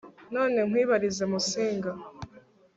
[0.33, 1.91] none nkwibarize musinga